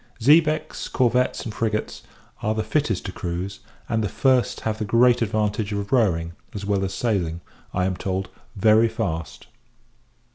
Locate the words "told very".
7.95-8.87